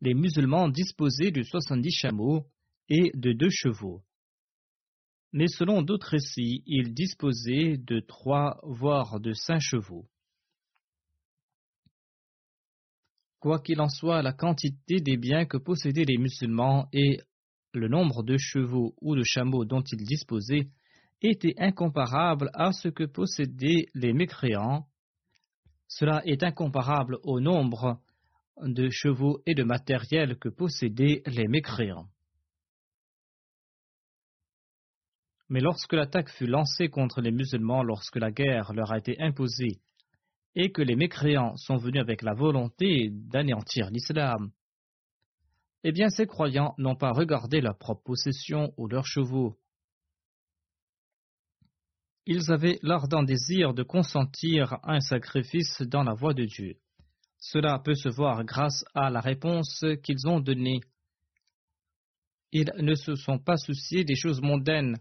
[0.00, 2.44] les musulmans disposaient de 70 chameaux
[2.88, 4.02] et de deux chevaux.
[5.32, 10.06] mais selon d'autres récits, il disposait de trois voire de cinq chevaux.
[13.40, 17.20] Quoi qu'il en soit, la quantité des biens que possédaient les musulmans et
[17.72, 20.68] le nombre de chevaux ou de chameaux dont ils disposaient
[21.22, 24.86] était incomparable à ce que possédaient les mécréants.
[25.86, 28.00] Cela est incomparable au nombre
[28.60, 32.08] de chevaux et de matériel que possédaient les mécréants.
[35.48, 39.80] Mais lorsque l'attaque fut lancée contre les musulmans, lorsque la guerre leur a été imposée,
[40.58, 44.50] et que les mécréants sont venus avec la volonté d'anéantir l'islam,
[45.84, 49.56] eh bien ces croyants n'ont pas regardé leur propre possession ou leurs chevaux.
[52.26, 56.74] Ils avaient l'ardent désir de consentir à un sacrifice dans la voie de Dieu.
[57.38, 60.80] Cela peut se voir grâce à la réponse qu'ils ont donnée.
[62.50, 64.96] Ils ne se sont pas souciés des choses mondaines.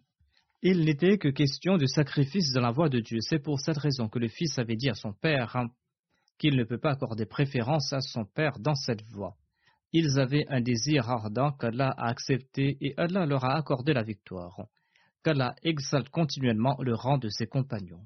[0.63, 3.19] Il n'était que question de sacrifice dans la voie de Dieu.
[3.21, 5.69] C'est pour cette raison que le fils avait dit à son père hein,
[6.39, 9.35] qu'il ne peut pas accorder préférence à son père dans cette voie.
[9.93, 14.67] Ils avaient un désir ardent qu'Allah a accepté et Allah leur a accordé la victoire.
[15.23, 18.05] Qu'Allah exalte continuellement le rang de ses compagnons.